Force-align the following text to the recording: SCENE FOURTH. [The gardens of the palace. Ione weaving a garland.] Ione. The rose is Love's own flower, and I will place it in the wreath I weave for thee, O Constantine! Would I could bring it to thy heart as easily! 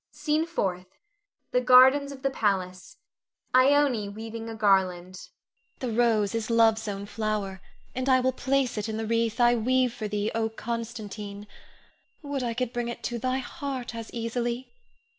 SCENE 0.09 0.47
FOURTH. 0.47 0.87
[The 1.51 1.61
gardens 1.61 2.11
of 2.11 2.23
the 2.23 2.31
palace. 2.31 2.97
Ione 3.55 4.09
weaving 4.09 4.49
a 4.49 4.55
garland.] 4.55 5.27
Ione. 5.27 5.75
The 5.77 5.91
rose 5.95 6.33
is 6.33 6.49
Love's 6.49 6.87
own 6.87 7.05
flower, 7.05 7.61
and 7.93 8.09
I 8.09 8.19
will 8.19 8.31
place 8.33 8.79
it 8.79 8.89
in 8.89 8.97
the 8.97 9.05
wreath 9.05 9.39
I 9.39 9.53
weave 9.53 9.93
for 9.93 10.07
thee, 10.07 10.31
O 10.33 10.49
Constantine! 10.49 11.45
Would 12.23 12.41
I 12.41 12.55
could 12.55 12.73
bring 12.73 12.87
it 12.87 13.03
to 13.03 13.19
thy 13.19 13.37
heart 13.37 13.93
as 13.93 14.11
easily! 14.11 14.73